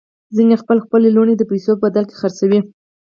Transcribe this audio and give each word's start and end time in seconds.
ځینې 0.35 0.55
خلک 0.63 0.83
خپلې 0.87 1.09
لوڼې 1.15 1.35
د 1.37 1.43
پیسو 1.51 1.71
په 1.77 1.81
بدل 1.83 2.03
کې 2.07 2.15
خرڅوي. 2.19 2.59